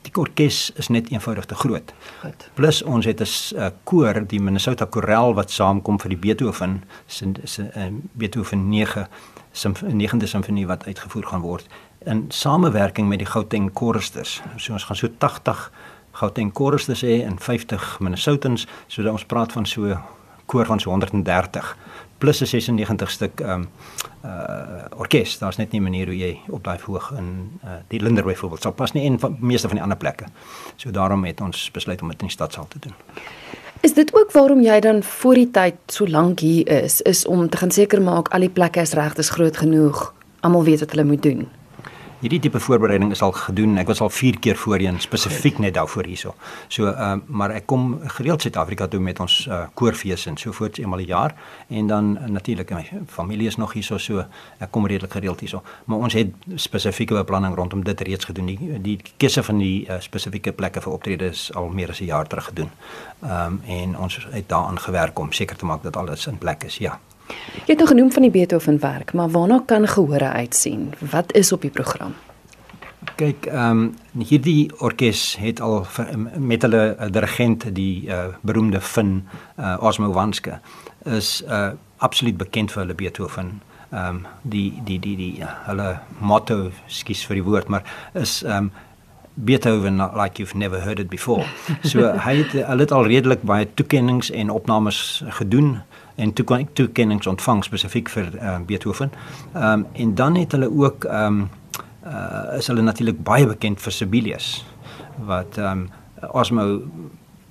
Die 0.03 0.15
orkes 0.15 0.73
is 0.77 0.88
net 0.88 1.11
eenvoudig 1.11 1.45
te 1.45 1.55
groot. 1.55 1.95
Goed. 2.21 2.50
Plus 2.55 2.83
ons 2.83 3.05
het 3.05 3.21
'n 3.21 3.57
uh, 3.57 3.69
koor, 3.85 4.27
die 4.27 4.41
Minnesota 4.41 4.87
Chorale 4.91 5.35
wat 5.35 5.50
saamkom 5.50 6.00
vir 6.00 6.09
die 6.09 6.19
Beethoven 6.19 6.85
se 7.07 7.27
uh, 7.77 7.83
Beethoven 8.12 8.69
9 8.69 9.09
9de 9.55 10.27
simfonie 10.27 10.67
wat 10.67 10.87
uitgevoer 10.87 11.27
gaan 11.27 11.41
word 11.41 11.67
in 12.05 12.25
samewerking 12.29 13.09
met 13.09 13.19
die 13.19 13.29
Gauteng 13.29 13.71
Choristers. 13.75 14.43
So 14.57 14.73
ons 14.73 14.85
gaan 14.85 14.97
so 14.97 15.09
80 15.19 15.71
Gauteng 16.13 16.51
Choristers 16.55 17.03
hê 17.03 17.23
en 17.25 17.39
50 17.39 17.99
Minnesotans, 18.01 18.67
so 18.87 19.03
dat 19.03 19.13
ons 19.13 19.25
praat 19.25 19.53
van 19.53 19.67
so 19.67 19.97
koor 20.47 20.67
van 20.69 20.81
so 20.81 20.91
130 20.91 21.77
plus 22.19 22.41
'n 22.41 22.47
96 22.47 23.11
stuk 23.11 23.41
ehm 23.41 23.51
um, 23.51 23.69
uh 24.25 24.85
orkes. 24.97 25.39
Daar's 25.39 25.57
net 25.57 25.73
nie 25.73 25.81
'n 25.81 25.83
manier 25.83 26.07
hoe 26.07 26.17
jy 26.19 26.41
op 26.49 26.65
daai 26.65 26.79
verhoog 26.79 27.13
in 27.19 27.59
uh 27.65 27.71
die 27.89 28.01
Linder 28.01 28.25
byvoorbeeld 28.25 28.63
sal 28.63 28.73
pas 28.73 28.93
nie 28.93 29.07
en 29.07 29.19
van 29.19 29.37
meeste 29.41 29.69
van 29.69 29.77
die 29.77 29.83
ander 29.83 29.99
plekke. 29.99 30.25
So 30.77 30.91
daarom 30.91 31.25
het 31.25 31.41
ons 31.41 31.71
besluit 31.71 32.03
om 32.03 32.09
dit 32.09 32.21
in 32.21 32.27
die 32.27 32.37
stadsaal 32.37 32.69
te 32.69 32.79
doen. 32.79 32.95
Is 33.85 33.93
dit 33.93 34.14
ook 34.14 34.33
waarom 34.33 34.62
jy 34.64 34.79
dan 34.81 35.03
voor 35.03 35.37
die 35.37 35.50
tyd 35.53 35.75
so 35.93 36.07
lank 36.09 36.41
hier 36.41 36.69
is, 36.73 37.03
is 37.05 37.26
om 37.29 37.49
te 37.49 37.59
gaan 37.61 37.71
seker 37.71 38.00
maak 38.03 38.31
al 38.33 38.47
die 38.47 38.49
plekke 38.49 38.81
is 38.81 38.95
reg, 38.97 39.12
dis 39.19 39.29
groot 39.29 39.57
genoeg, 39.61 40.07
almal 40.41 40.64
weet 40.64 40.81
wat 40.81 40.95
hulle 40.95 41.05
moet 41.05 41.23
doen? 41.23 41.43
Hierdie 42.25 42.40
tipe 42.40 42.61
voorbereiding 42.61 43.11
is 43.12 43.21
al 43.23 43.35
gedoen. 43.37 43.76
Ek 43.81 43.90
was 43.90 44.00
al 44.00 44.09
4 44.09 44.38
keer 44.40 44.57
voorheen 44.57 44.97
spesifiek 45.02 45.59
net 45.61 45.75
daarvoor 45.76 46.07
hierso. 46.09 46.33
So 46.73 46.88
ehm 46.88 47.21
uh, 47.21 47.37
maar 47.40 47.52
ek 47.52 47.66
kom 47.69 47.99
gereeld 48.16 48.43
Suid-Afrika 48.43 48.87
toe 48.88 49.00
met 49.00 49.21
ons 49.21 49.35
uh, 49.49 49.64
koorfees 49.76 50.25
en 50.31 50.38
so 50.40 50.52
voort 50.57 50.78
eenmal 50.78 51.02
'n 51.04 51.07
jaar 51.11 51.35
en 51.69 51.87
dan 51.87 52.16
uh, 52.16 52.28
natuurlik 52.38 52.71
my 52.71 52.85
familie 53.07 53.47
is 53.47 53.57
nog 53.57 53.73
hierso 53.73 53.99
so 53.99 54.25
ek 54.59 54.71
kom 54.71 54.87
redelik 54.87 55.12
gereeld 55.12 55.40
hierso. 55.40 55.62
Maar 55.85 55.99
ons 55.99 56.12
het 56.12 56.33
spesifieke 56.54 57.14
beplanning 57.14 57.54
rondom 57.54 57.85
dit 57.85 58.00
reeds 58.00 58.25
gedoen. 58.25 58.47
Die, 58.47 58.81
die 58.81 58.99
keuse 59.16 59.43
van 59.43 59.59
die 59.59 59.87
uh, 59.88 60.00
spesifieke 60.00 60.52
plekke 60.52 60.81
vir 60.81 60.93
optredes 60.93 61.52
al 61.54 61.69
meer 61.69 61.90
as 61.90 62.00
'n 62.00 62.04
jaar 62.04 62.26
terug 62.26 62.45
gedoen. 62.45 62.71
Ehm 63.23 63.47
um, 63.47 63.61
en 63.66 63.99
ons 63.99 64.26
het 64.31 64.49
daaraan 64.49 64.78
gewerk 64.78 65.19
om 65.19 65.33
seker 65.33 65.57
te 65.57 65.64
maak 65.64 65.83
dat 65.83 65.97
alles 65.97 66.26
in 66.26 66.38
plek 66.38 66.64
is. 66.64 66.78
Ja. 66.78 67.00
Jy 67.64 67.73
het 67.73 67.78
nog 67.78 67.88
genoem 67.88 68.12
van 68.12 68.23
die 68.23 68.31
Beethoven 68.31 68.81
werk, 68.81 69.12
maar 69.12 69.31
waarna 69.31 69.62
kan 69.66 69.88
gehore 69.88 70.28
uitsien? 70.28 70.93
Wat 71.11 71.33
is 71.33 71.52
op 71.52 71.62
die 71.62 71.71
program? 71.71 72.14
Kyk, 73.16 73.47
ehm 73.47 73.71
um, 73.71 74.25
hierdie 74.25 74.71
orkes 74.78 75.37
het 75.37 75.61
al 75.61 75.87
met 76.37 76.62
hulle 76.62 76.97
dirigent 77.11 77.66
die 77.75 78.07
uh, 78.09 78.25
beroemde 78.40 78.81
Finn 78.81 79.28
uh, 79.59 79.76
Osmo 79.81 80.12
Wanske 80.12 80.59
is 81.04 81.43
uh, 81.49 81.69
absoluut 81.97 82.37
bekend 82.37 82.73
vir 82.73 82.83
hulle 82.83 82.95
Beethoven 82.95 83.61
ehm 83.90 84.09
um, 84.09 84.26
die 84.43 84.73
die 84.85 84.99
die 84.99 85.16
die 85.16 85.33
ja, 85.38 85.52
hulle 85.69 86.00
motto 86.19 86.71
skies 86.87 87.26
vir 87.28 87.40
die 87.40 87.47
woord 87.47 87.69
maar 87.69 87.85
is 88.12 88.43
ehm 88.43 88.57
um, 88.57 88.73
Beethoven 89.35 89.97
like 90.14 90.38
you've 90.38 90.54
never 90.54 90.81
heard 90.81 91.00
it 91.00 91.11
before. 91.11 91.45
So 91.83 92.12
hy 92.26 92.37
het 92.43 92.52
hulle 92.54 92.85
het 92.87 92.93
al 92.93 93.07
redelik 93.11 93.43
baie 93.43 93.66
toekennings 93.75 94.31
en 94.31 94.50
opnames 94.50 95.23
gedoen 95.40 95.81
en 96.14 96.33
toekennings 96.73 97.26
ontvang 97.26 97.64
spesifiek 97.64 98.09
vir 98.09 98.30
uh, 98.35 98.56
Beethoven. 98.66 99.12
Ehm 99.54 99.73
um, 99.73 99.87
en 99.92 100.14
dan 100.14 100.37
het 100.37 100.52
hulle 100.52 100.71
ook 100.71 101.04
ehm 101.04 101.40
um, 101.40 101.49
uh, 102.06 102.56
is 102.59 102.66
hulle 102.66 102.83
natuurlik 102.83 103.23
baie 103.23 103.47
bekend 103.47 103.80
vir 103.80 103.92
Sibelius 103.92 104.64
wat 105.26 105.59
ehm 105.59 105.87
um, 105.87 105.90
Osmo 106.33 106.83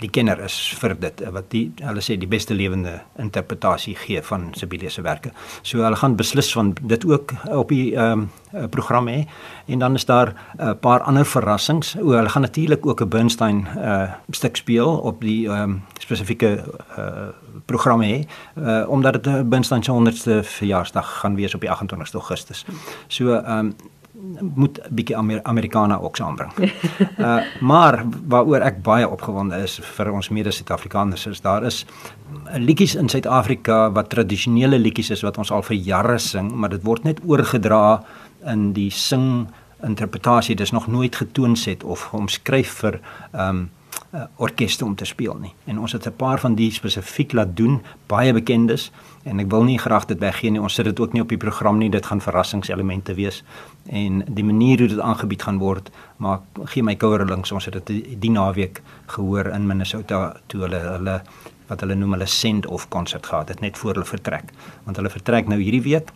die 0.02 0.10
kenner 0.10 0.40
is 0.44 0.56
vir 0.80 0.96
dit 1.00 1.22
wat 1.34 1.50
die 1.54 1.66
hulle 1.82 2.02
sê 2.04 2.18
die 2.20 2.30
beste 2.30 2.56
lewende 2.58 3.00
interpretasie 3.22 3.96
gee 3.96 4.22
van 4.26 4.52
Sibelius 4.58 4.98
se 4.98 5.04
werke. 5.06 5.32
So 5.62 5.84
hulle 5.84 6.00
gaan 6.00 6.18
beslis 6.20 6.52
van 6.54 6.74
dit 6.82 7.06
ook 7.06 7.34
op 7.50 7.70
die 7.70 7.94
ehm 7.96 8.26
um, 8.26 8.32
program 8.70 9.08
hê 9.10 9.24
en 9.66 9.80
dan 9.80 9.96
is 9.96 10.06
daar 10.06 10.34
'n 10.34 10.62
uh, 10.62 10.74
paar 10.80 11.02
ander 11.02 11.26
verrassings. 11.26 11.96
O, 11.98 12.12
hulle 12.12 12.30
gaan 12.30 12.42
natuurlik 12.42 12.86
ook 12.86 13.02
'n 13.02 13.10
Bernstein 13.10 13.68
uh 13.78 14.12
stuk 14.30 14.56
speel 14.56 14.98
op 14.98 15.22
die 15.22 15.48
ehm 15.48 15.62
um, 15.62 15.84
spesifieke 16.00 16.64
uh 16.98 17.30
program 17.66 18.02
hê 18.02 18.26
uh, 18.58 18.90
omdat 18.90 19.24
dit 19.24 19.50
Bernstein 19.50 19.84
se 19.84 19.92
100ste 19.92 20.44
verjaarsdag 20.44 21.20
gaan 21.20 21.36
wees 21.36 21.56
op 21.56 21.62
die 21.62 21.70
28ste 21.70 22.20
Augustus. 22.20 22.66
So 23.08 23.34
ehm 23.34 23.60
um, 23.60 23.76
moet 24.56 24.80
'n 24.80 24.96
bietjie 24.96 25.18
Amer 25.18 25.44
Amerikaner 25.44 26.02
ook 26.02 26.16
saambring. 26.16 26.54
Uh 27.18 27.42
maar 27.60 28.06
waaroor 28.28 28.62
ek 28.62 28.82
baie 28.84 29.10
opgewonde 29.10 29.56
is 29.64 29.80
vir 29.84 30.12
ons 30.12 30.30
mede-Suid-Afrikaners 30.30 31.26
is 31.26 31.42
daar 31.42 31.64
is 31.64 31.86
liedjies 32.54 32.96
in 32.96 33.10
Suid-Afrika 33.10 33.92
wat 33.92 34.10
tradisionele 34.10 34.80
liedjies 34.80 35.10
is 35.10 35.22
wat 35.22 35.38
ons 35.38 35.52
al 35.52 35.62
vir 35.62 35.76
jare 35.76 36.18
sing, 36.18 36.52
maar 36.52 36.70
dit 36.70 36.84
word 36.84 37.04
net 37.04 37.20
oorgedra 37.26 38.04
in 38.46 38.74
die 38.74 38.90
sing 38.92 39.48
interpretasie. 39.84 40.56
Dis 40.56 40.72
nog 40.72 40.88
nooit 40.88 41.16
getoon 41.16 41.56
set 41.56 41.84
of 41.84 42.14
omskryf 42.14 42.80
vir 42.80 43.00
um 43.32 43.70
uh, 44.14 44.24
orkeste 44.38 44.86
om 44.86 44.96
te 44.96 45.06
speel 45.06 45.38
nie. 45.42 45.54
En 45.66 45.80
ons 45.80 45.92
het 45.92 46.06
'n 46.08 46.16
paar 46.16 46.40
van 46.40 46.56
die 46.56 46.72
spesifiek 46.72 47.32
laat 47.34 47.58
doen, 47.58 47.82
baie 48.08 48.34
bekendes 48.34 48.92
en 49.24 49.40
ek 49.40 49.50
wil 49.50 49.64
nie 49.64 49.78
graag 49.78 50.06
dit 50.06 50.20
weggee 50.20 50.52
nie. 50.52 50.62
Ons 50.62 50.74
sit 50.74 50.86
dit 50.86 51.00
ook 51.00 51.14
nie 51.14 51.22
op 51.22 51.30
die 51.30 51.38
program 51.38 51.78
nie. 51.78 51.90
Dit 51.90 52.06
gaan 52.06 52.22
verrassingselemente 52.22 53.14
wees 53.14 53.44
en 53.86 54.24
die 54.28 54.44
manier 54.44 54.80
hoe 54.80 54.88
dit 54.88 55.00
aangebied 55.00 55.42
gaan 55.42 55.58
word, 55.58 55.92
maar 56.18 56.40
gee 56.64 56.84
my 56.84 56.96
kouer 56.96 57.26
links. 57.26 57.52
Ons 57.52 57.66
het 57.66 57.74
dit 57.74 57.88
die, 57.88 58.20
die 58.20 58.32
naweek 58.32 58.82
gehoor 59.06 59.46
in 59.46 59.68
Minnesota 59.68 60.36
toe 60.48 60.62
hulle 60.62 60.80
hulle 60.80 61.22
wat 61.68 61.80
hulle 61.80 61.96
noem 61.96 62.12
hulle 62.12 62.26
send 62.26 62.66
off 62.66 62.90
konsert 62.90 63.26
gehad 63.26 63.50
het 63.50 63.60
net 63.60 63.78
voor 63.78 63.94
hulle 63.94 64.06
vertrek. 64.06 64.44
Want 64.84 64.98
hulle 64.98 65.10
vertrek 65.10 65.48
nou 65.48 65.60
hierdie 65.60 65.82
week 65.82 66.12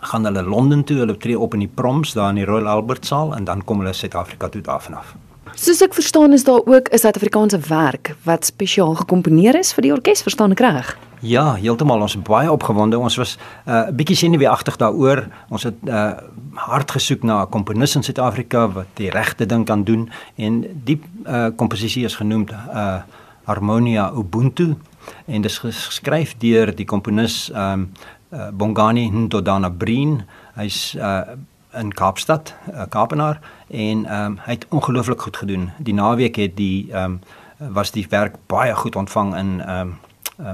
gaan 0.00 0.24
hulle 0.24 0.42
Londen 0.42 0.84
toe, 0.84 0.96
hulle 0.96 1.16
tree 1.16 1.38
op 1.38 1.54
in 1.54 1.60
die 1.60 1.68
Proms 1.74 2.12
daar 2.12 2.28
in 2.28 2.34
die 2.34 2.44
Royal 2.44 2.68
Albert 2.68 3.06
Saal 3.06 3.36
en 3.36 3.44
dan 3.44 3.64
kom 3.64 3.78
hulle 3.78 3.92
Suid-Afrika 3.92 4.48
toe 4.48 4.60
daarvanaf. 4.60 5.14
Soos 5.54 5.82
ek 5.84 5.94
verstaan 5.94 6.32
is 6.32 6.44
daar 6.44 6.64
ook 6.64 6.88
'n 6.88 6.98
Suid-Afrikaanse 6.98 7.58
werk 7.58 8.14
wat 8.24 8.44
spesiaal 8.44 8.94
gekomponeer 8.94 9.54
is 9.58 9.72
vir 9.72 9.82
die 9.82 9.92
orkes, 9.92 10.22
verstaan 10.22 10.50
ek 10.50 10.60
reg? 10.60 10.98
Ja, 11.20 11.54
heeltemal. 11.54 12.00
Ons 12.00 12.16
is 12.16 12.22
baie 12.22 12.52
opgewonde. 12.52 12.98
Ons 12.98 13.16
was 13.16 13.36
'n 13.66 13.70
uh, 13.70 13.90
bietjie 13.90 14.16
senuweeagtig 14.16 14.76
daaroor. 14.76 15.28
Ons 15.48 15.62
het 15.62 15.74
uh, 15.84 16.12
hard 16.54 16.90
gesoek 16.90 17.22
na 17.22 17.42
'n 17.42 17.48
komponis 17.48 17.94
in 17.94 18.02
Suid-Afrika 18.02 18.68
wat 18.68 18.86
die 18.94 19.10
regte 19.10 19.46
ding 19.46 19.66
kan 19.66 19.84
doen 19.84 20.10
en 20.36 20.66
die 20.84 21.00
uh, 21.26 21.46
komposisie 21.56 22.04
is 22.04 22.16
genoem 22.16 22.46
uh, 22.50 23.02
Harmonia 23.44 24.12
Ubuntu 24.12 24.76
en 25.26 25.42
dit 25.42 25.50
is 25.50 25.58
geskryf 25.58 26.34
deur 26.38 26.74
die 26.74 26.84
komponis 26.84 27.50
um, 27.54 27.92
uh, 28.32 28.48
Bongani 28.52 29.10
Ndodana 29.10 29.70
Breen. 29.70 30.22
Hy's 30.54 30.94
uh, 30.94 31.20
in 31.74 31.92
Kaapstad, 31.94 32.54
uh, 32.70 32.82
Kaapenaar 32.88 33.40
en 33.68 34.04
ehm 34.06 34.24
um, 34.24 34.38
hy 34.44 34.50
het 34.50 34.66
ongelooflik 34.68 35.20
goed 35.20 35.36
gedoen. 35.36 35.70
Die 35.78 35.94
naweek 35.94 36.36
het 36.36 36.56
die 36.56 36.92
ehm 36.92 37.04
um, 37.04 37.20
was 37.72 37.90
die 37.90 38.06
werk 38.10 38.36
baie 38.46 38.74
goed 38.74 38.96
ontvang 38.96 39.36
in 39.36 39.60
ehm 39.60 39.80
um, 39.80 39.98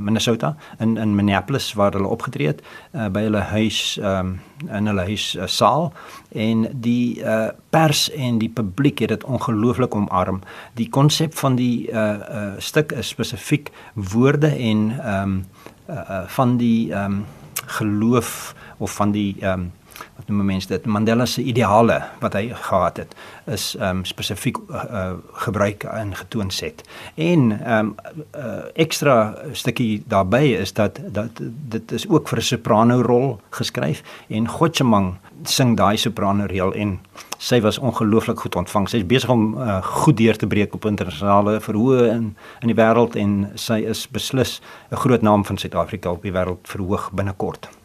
Minnesota 0.01 0.57
in 0.79 0.97
in 0.97 1.15
Minneapolis 1.15 1.73
waar 1.73 1.93
hulle 1.93 2.07
opgetree 2.07 2.47
het 2.47 2.63
uh, 2.93 3.07
by 3.09 3.21
hulle 3.21 3.41
huis 3.41 3.99
ehm 4.03 4.27
um, 4.27 4.41
in 4.69 4.87
hulle 4.87 5.05
huis 5.07 5.35
uh, 5.35 5.47
saal 5.47 5.93
en 6.29 6.67
die 6.73 7.23
uh, 7.23 7.49
pers 7.71 8.11
en 8.11 8.39
die 8.39 8.49
publiek 8.49 8.99
het 8.99 9.09
dit 9.09 9.25
ongelooflik 9.25 9.95
omarm. 9.95 10.41
Die 10.75 10.89
konsep 10.89 11.35
van 11.35 11.57
die 11.57 11.91
uh, 11.91 11.97
uh, 11.99 12.53
stuk 12.59 12.93
is 12.93 13.09
spesifiek 13.09 13.71
woorde 13.95 14.49
en 14.49 15.01
ehm 15.01 15.23
um, 15.23 15.45
uh, 15.89 15.97
uh, 15.97 16.23
van 16.27 16.57
die 16.57 16.93
ehm 16.93 17.05
um, 17.05 17.25
geloof 17.67 18.55
of 18.77 18.93
van 18.93 19.11
die 19.11 19.37
ehm 19.41 19.61
um, 19.61 19.73
wat 20.17 20.29
noem 20.29 20.47
mense 20.47 20.69
dit 20.69 20.87
Mandela 20.87 21.27
se 21.27 21.43
ideale 21.43 22.03
wat 22.21 22.35
hy 22.39 22.49
gehad 22.55 22.97
het 22.97 23.15
is 23.47 23.77
um, 23.81 24.05
spesifiek 24.05 24.59
uh, 24.71 25.13
gebruik 25.45 25.85
en 25.85 26.15
getoon 26.15 26.51
set. 26.51 26.83
En 27.15 27.51
ehm 27.65 27.79
um, 27.79 27.95
uh, 28.37 28.65
ekstra 28.75 29.35
stukkie 29.53 30.03
daarbey 30.07 30.53
is 30.61 30.73
dat 30.73 31.01
dat 31.13 31.41
dit 31.75 31.93
is 31.93 32.09
ook 32.09 32.29
vir 32.29 32.39
'n 32.39 32.43
soprano 32.43 33.01
rol 33.03 33.41
geskryf 33.51 34.03
en 34.29 34.49
Gotchemang 34.49 35.15
sing 35.43 35.77
daai 35.77 35.97
soprano 35.97 36.47
reel 36.47 36.73
en 36.75 36.99
sy 37.39 37.61
was 37.61 37.79
ongelooflik 37.79 38.41
goed 38.41 38.57
ontvang. 38.57 38.89
Sy's 38.89 39.07
besig 39.07 39.31
om 39.31 39.55
uh, 39.55 39.83
goed 39.83 40.17
deur 40.17 40.37
te 40.37 40.47
breek 40.47 40.75
op 40.75 40.85
internasionale 40.85 41.61
verhoë 41.61 42.11
in 42.11 42.37
in 42.61 42.69
die 42.73 42.79
wêreld 42.79 43.17
en 43.17 43.51
sy 43.55 43.81
is 43.87 44.07
beslis 44.11 44.61
'n 44.91 44.97
groot 44.97 45.23
naam 45.23 45.45
van 45.45 45.59
Suid-Afrika 45.59 46.11
op 46.11 46.23
die 46.23 46.33
wêreld 46.33 46.63
verhoog 46.63 47.11
binnekort. 47.13 47.78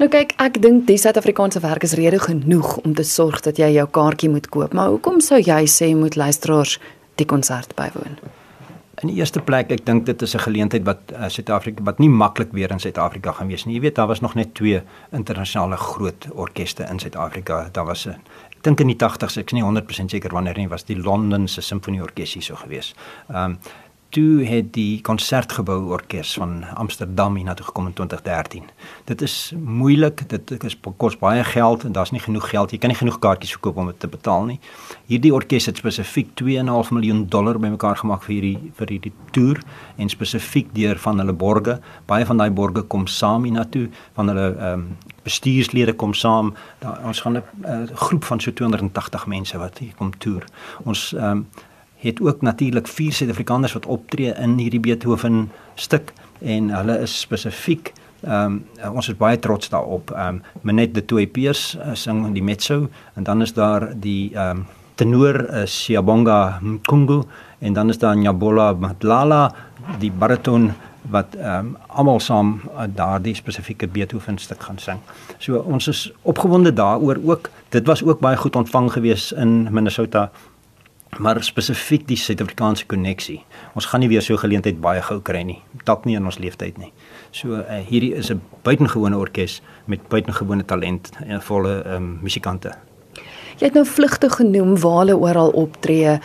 Nou 0.00 0.06
kyk, 0.08 0.30
ek 0.40 0.54
dink 0.64 0.86
die 0.88 0.96
Suid-Afrikaanse 0.96 1.60
werk 1.60 1.82
is 1.84 1.92
rede 1.98 2.16
genoeg 2.22 2.78
om 2.80 2.94
te 2.96 3.04
sorg 3.04 3.42
dat 3.44 3.58
jy 3.60 3.66
jou 3.74 3.82
kaartjie 3.92 4.30
moet 4.32 4.46
koop, 4.48 4.72
maar 4.72 4.88
hoekom 4.94 5.18
sou 5.20 5.36
jy 5.36 5.66
sê 5.68 5.90
moet 5.92 6.16
luisteraars 6.16 6.78
die 7.20 7.26
konsert 7.28 7.74
bywoon? 7.76 8.16
In 9.04 9.10
die 9.12 9.18
eerste 9.18 9.42
plek, 9.44 9.68
ek 9.76 9.84
dink 9.84 10.06
dit 10.06 10.22
is 10.22 10.34
'n 10.34 10.40
geleentheid 10.46 10.86
wat 10.88 11.12
uh, 11.12 11.28
Suid-Afrika 11.28 11.84
wat 11.84 12.00
nie 12.00 12.08
maklik 12.08 12.48
weer 12.52 12.72
in 12.72 12.80
Suid-Afrika 12.80 13.32
gaan 13.32 13.48
wees 13.48 13.66
nie. 13.66 13.74
Jy 13.74 13.80
weet, 13.80 13.94
daar 13.96 14.08
was 14.08 14.20
nog 14.20 14.34
net 14.34 14.54
twee 14.54 14.80
internasionale 15.12 15.76
groot 15.76 16.28
orkeste 16.32 16.88
in 16.88 16.98
Suid-Afrika. 16.98 17.68
Daar 17.72 17.86
was 17.86 18.06
'n 18.06 18.16
ek 18.56 18.62
dink 18.62 18.80
in 18.80 18.86
die 18.86 18.96
80s, 18.96 19.36
ek 19.36 19.52
is 19.52 19.52
nie 19.52 19.62
100% 19.62 20.10
seker 20.10 20.30
wanneer 20.32 20.56
nie, 20.56 20.68
was 20.68 20.84
die 20.84 20.96
Londen 20.96 21.48
se 21.48 21.60
Simfonieorkes 21.60 22.34
hier 22.34 22.42
so 22.42 22.54
gewees. 22.54 22.94
Ehm 23.28 23.44
um, 23.44 23.58
toe 24.14 24.44
het 24.44 24.72
die 24.74 25.00
konsertgebou 25.06 25.78
orkes 25.94 26.32
van 26.38 26.64
Amsterdam 26.74 27.36
hiernatoe 27.38 27.66
gekom 27.66 27.86
in 27.86 27.92
2013. 27.92 28.64
Dit 29.04 29.22
is 29.22 29.34
moeilik, 29.56 30.24
dit 30.28 30.64
is 30.66 30.76
kos 30.96 31.16
baie 31.20 31.44
geld 31.44 31.84
en 31.84 31.94
daar's 31.94 32.10
nie 32.10 32.22
genoeg 32.22 32.48
geld. 32.50 32.74
Jy 32.74 32.80
kan 32.82 32.90
nie 32.90 32.98
genoeg 32.98 33.20
kaartjies 33.22 33.54
verkoop 33.58 33.78
om 33.78 33.90
dit 33.92 34.00
te 34.02 34.10
betaal 34.10 34.48
nie. 34.48 34.58
Hierdie 35.10 35.32
orkes 35.34 35.70
het 35.70 35.78
spesifiek 35.78 36.34
2.5 36.42 36.90
miljoen 36.96 37.22
dollar 37.30 37.60
bymekaar 37.62 38.02
gemaak 38.02 38.26
vir 38.26 38.34
hierdie 38.34 38.72
vir 38.80 38.94
hierdie 38.96 39.14
toer 39.36 39.62
en 39.96 40.10
spesifiek 40.10 40.74
deur 40.74 40.98
van 40.98 41.22
hulle 41.22 41.36
borge. 41.46 41.78
Baie 42.10 42.26
van 42.26 42.42
daai 42.42 42.50
borge 42.50 42.82
kom 42.82 43.06
saam 43.06 43.46
hiernatoe 43.46 43.88
van 44.18 44.34
hulle 44.34 44.50
ehm 44.56 44.74
um, 44.74 44.90
bestuurslede 45.20 45.92
kom 46.00 46.14
saam. 46.16 46.54
Daar 46.80 47.02
ons 47.04 47.20
gaan 47.20 47.36
'n 47.36 47.88
groep 47.94 48.24
van 48.24 48.40
so 48.40 48.52
280 48.52 49.26
mense 49.26 49.58
wat 49.58 49.78
hier 49.78 49.94
kom 49.96 50.18
toer. 50.18 50.44
Ons 50.84 51.12
ehm 51.12 51.30
um, 51.30 51.46
het 52.00 52.20
ook 52.20 52.42
natuurlik 52.42 52.88
vier 52.88 53.12
Suid-Afrikaners 53.12 53.72
wat 53.72 53.86
optree 53.86 54.32
in 54.32 54.58
hierdie 54.58 54.80
Beethoven 54.80 55.50
stuk 55.74 56.12
en 56.40 56.70
hulle 56.72 57.00
is 57.04 57.20
spesifiek 57.20 57.92
ehm 58.20 58.60
um, 58.84 58.94
ons 58.96 59.08
is 59.08 59.16
baie 59.16 59.38
trots 59.38 59.70
daarop. 59.72 60.10
Ehm 60.10 60.40
um, 60.40 60.42
Menet 60.62 60.94
de 60.94 61.04
Toey 61.04 61.26
Piers 61.26 61.76
uh, 61.76 61.94
sing 61.94 62.32
die 62.34 62.42
mezzo 62.42 62.88
en 63.14 63.24
dan 63.24 63.40
is 63.42 63.52
daar 63.52 63.88
die 63.96 64.30
ehm 64.34 64.58
um, 64.58 64.66
tenor 64.94 65.40
uh, 65.48 65.64
Siyabonga 65.64 66.58
Mkungu 66.60 67.22
en 67.58 67.72
dan 67.72 67.88
is 67.88 67.98
daar 67.98 68.16
Nyabola 68.16 68.72
Madlala 68.72 69.54
die 69.98 70.12
bariton 70.12 70.72
wat 71.10 71.34
ehm 71.34 71.66
um, 71.66 71.76
almal 71.86 72.20
saam 72.20 72.60
uh, 72.74 72.84
daardie 72.94 73.34
spesifieke 73.34 73.88
Beethoven 73.88 74.38
stuk 74.38 74.62
gaan 74.62 74.78
sing. 74.78 74.98
So 75.38 75.56
ons 75.58 75.88
is 75.88 76.12
opgewonde 76.22 76.72
daaroor 76.72 77.18
ook. 77.24 77.50
Dit 77.68 77.86
was 77.86 78.04
ook 78.04 78.20
baie 78.20 78.36
goed 78.36 78.56
ontvang 78.56 78.92
gewees 78.92 79.32
in 79.32 79.72
Minnesota 79.72 80.30
maar 81.18 81.42
spesifiek 81.44 82.06
die 82.08 82.16
Suid-Afrikaanse 82.16 82.86
koneksie. 82.86 83.40
Ons 83.74 83.88
gaan 83.90 84.00
nie 84.00 84.08
weer 84.08 84.22
so 84.22 84.38
geleentheid 84.38 84.78
baie 84.80 85.02
gou 85.02 85.18
kry 85.20 85.42
nie. 85.46 85.58
Dalk 85.84 86.06
nie 86.06 86.16
in 86.16 86.24
ons 86.24 86.38
lewenstyd 86.38 86.78
nie. 86.78 86.92
So 87.34 87.58
uh, 87.58 87.80
hierdie 87.86 88.14
is 88.14 88.30
'n 88.30 88.40
buitengewone 88.62 89.18
orkes 89.18 89.60
met 89.86 90.08
buitengewone 90.08 90.64
talent 90.64 91.10
en 91.26 91.42
volle 91.42 91.82
um, 91.86 92.18
musikante. 92.22 92.74
Jy 93.58 93.66
het 93.66 93.74
nou 93.74 93.84
vlugtig 93.86 94.36
genoem 94.36 94.78
waar 94.80 94.98
hulle 94.98 95.16
oral 95.16 95.50
optree. 95.50 96.18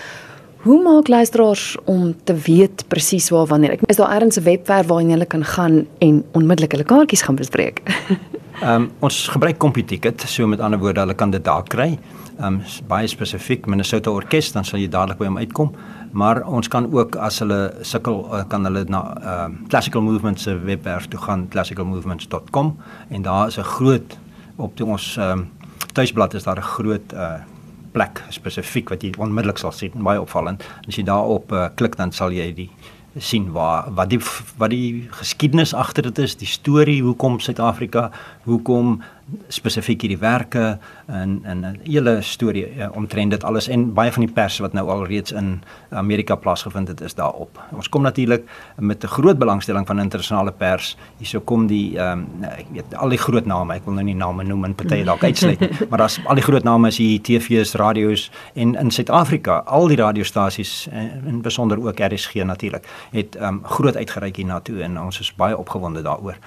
Hoe 0.65 0.83
maak 0.83 1.07
luisteraars 1.07 1.77
om 1.85 2.15
te 2.23 2.33
weet 2.33 2.87
presies 2.87 3.29
waar 3.29 3.45
wanneer? 3.45 3.71
Ek 3.71 3.81
is 3.85 3.95
daar 3.95 4.11
ergens 4.11 4.37
'n 4.37 4.43
webwerf 4.43 4.87
waar 4.87 5.01
jy 5.01 5.25
kan 5.25 5.43
gaan 5.43 5.87
en 5.99 6.23
onmiddellik 6.31 6.71
hulle 6.71 6.83
kaartjies 6.83 7.21
gaan 7.21 7.35
bespreek. 7.35 7.81
Ehm 8.61 8.81
um, 8.81 8.91
ons 9.03 9.27
gebruik 9.27 9.57
CompuTicket, 9.59 10.21
so 10.31 10.47
met 10.47 10.61
ander 10.63 10.79
woorde, 10.79 10.99
hulle 10.99 11.13
kan 11.13 11.31
dit 11.31 11.43
daar 11.43 11.63
kry. 11.63 11.97
Ehm 12.39 12.45
um, 12.45 12.61
baie 12.87 13.07
spesifiek 13.07 13.65
Minnesota 13.65 14.11
Orkest, 14.11 14.53
dan 14.53 14.63
sal 14.63 14.79
jy 14.79 14.87
dadelik 14.87 15.19
by 15.19 15.27
hom 15.27 15.37
uitkom. 15.37 15.73
Maar 16.15 16.39
ons 16.47 16.67
kan 16.71 16.87
ook 16.93 17.17
as 17.19 17.41
hulle 17.43 17.73
sukkel 17.81 18.21
eh, 18.31 18.45
kan 18.47 18.63
hulle 18.63 18.85
na 18.87 19.01
ehm 19.15 19.57
uh, 19.57 19.67
Classical 19.67 20.01
Movements 20.01 20.43
se 20.43 20.55
webwerf 20.59 21.07
toe 21.07 21.19
gaan, 21.19 21.47
classicalmovements.com 21.49 22.77
en 23.09 23.21
daar 23.21 23.47
is 23.47 23.57
'n 23.57 23.63
groot 23.63 24.17
op 24.55 24.77
die, 24.77 24.85
ons 24.85 25.17
ehm 25.17 25.39
um, 25.39 25.49
tuisblad 25.93 26.33
is 26.33 26.43
daar 26.43 26.57
'n 26.57 26.71
groot 26.75 27.13
uh 27.13 27.43
plek 27.91 28.23
spesifiek 28.29 28.89
wat 28.89 29.03
jy 29.03 29.13
onmiddellik 29.17 29.57
sal 29.57 29.71
sien, 29.71 29.91
baie 30.03 30.21
opvallend. 30.21 30.63
As 30.87 30.95
jy 30.95 31.03
daarop 31.03 31.51
uh, 31.51 31.67
klik 31.75 31.95
dan 31.95 32.11
sal 32.11 32.31
jy 32.31 32.53
die 32.53 32.69
sien 33.17 33.51
waar 33.51 33.93
wat 33.93 34.09
die 34.09 34.19
wat 34.57 34.69
die 34.69 35.07
geskiedenis 35.11 35.73
agter 35.73 36.03
dit 36.03 36.17
is, 36.17 36.35
die 36.35 36.49
storie 36.49 37.01
hoekom 37.03 37.39
Suid-Afrika, 37.39 38.09
hoekom 38.43 39.01
spesifiek 39.47 40.01
hierdiewerke 40.01 40.77
en 41.05 41.39
en 41.43 41.59
'n 41.65 41.79
hele 41.83 42.21
storie 42.21 42.75
ja, 42.75 42.89
omtrent 42.93 43.31
dit 43.31 43.43
alles 43.43 43.67
en 43.67 43.93
baie 43.93 44.11
van 44.11 44.25
die 44.25 44.33
pers 44.33 44.57
wat 44.59 44.73
nou 44.73 44.89
al 44.89 45.05
reeds 45.05 45.31
in 45.31 45.63
Amerika 45.89 46.35
plaasgevind 46.35 46.87
het 46.87 47.01
is 47.01 47.15
daarop. 47.15 47.61
Ons 47.71 47.89
kom 47.89 48.01
natuurlik 48.01 48.43
met 48.77 49.03
'n 49.03 49.07
groot 49.07 49.37
belangstelling 49.37 49.87
van 49.87 49.99
internasionale 49.99 50.51
pers. 50.51 50.97
Hierso 51.17 51.39
kom 51.39 51.67
die 51.67 51.97
ehm 51.99 52.19
um, 52.19 52.43
ek 52.43 52.65
weet 52.71 52.95
al 52.95 53.09
die 53.09 53.17
groot 53.17 53.45
name, 53.45 53.73
ek 53.73 53.85
wil 53.85 53.93
nou 53.93 54.05
nie 54.05 54.15
name 54.15 54.43
noem 54.43 54.63
en 54.63 54.75
party 54.75 55.03
dalk 55.03 55.23
uitsluit 55.23 55.59
maar 55.89 55.97
daar's 55.97 56.19
al 56.25 56.35
die 56.35 56.43
groot 56.43 56.63
name 56.63 56.87
is 56.87 56.97
hier 56.97 57.21
TV's, 57.21 57.73
radio's 57.73 58.31
en 58.53 58.75
in 58.75 58.91
Suid-Afrika, 58.91 59.57
al 59.65 59.87
die 59.87 59.97
radiostasies 59.97 60.87
en 60.91 61.23
in 61.25 61.41
besonder 61.41 61.81
ook 61.81 61.99
RSG 61.99 62.33
natuurlik, 62.33 62.85
het 63.11 63.35
ehm 63.35 63.47
um, 63.47 63.61
groot 63.63 63.95
uitgereik 63.95 64.35
hiernatoe 64.35 64.81
en 64.81 64.99
ons 65.01 65.19
is 65.19 65.35
baie 65.35 65.57
opgewonde 65.57 66.01
daaroor 66.01 66.37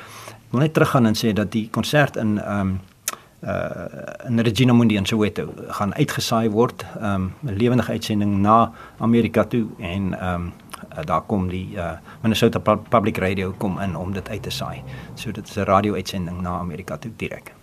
wil 0.50 0.60
net 0.60 0.72
teruggaan 0.72 1.06
en 1.06 1.16
sê 1.16 1.32
dat 1.32 1.52
die 1.52 1.68
konsert 1.70 2.16
in 2.16 2.38
ehm 2.38 2.60
um, 2.60 2.80
uh 3.42 4.28
in 4.28 4.40
Regina 4.40 4.72
Mundi 4.72 4.96
in 4.96 5.06
Soweto 5.06 5.52
gaan 5.68 5.94
uitgesaai 5.94 6.50
word, 6.50 6.86
ehm 7.00 7.14
um, 7.14 7.32
'n 7.42 7.56
lewendige 7.56 7.92
uitsending 7.92 8.38
na 8.38 8.72
Amerika 8.98 9.44
toe 9.44 9.66
en 9.78 10.18
ehm 10.20 10.34
um, 10.34 10.52
daar 11.04 11.20
kom 11.20 11.48
die 11.48 11.68
uh 11.74 11.92
Minnesota 12.22 12.58
Public 12.88 13.16
Radio 13.18 13.54
kom 13.58 13.78
in 13.80 13.96
om 13.96 14.12
dit 14.12 14.28
uit 14.28 14.42
te 14.42 14.50
saai. 14.50 14.82
So 15.14 15.30
dit 15.30 15.48
is 15.48 15.56
'n 15.56 15.64
radio 15.64 15.94
uitsending 15.94 16.40
na 16.40 16.58
Amerika 16.58 16.96
toe 16.96 17.12
direk. 17.16 17.57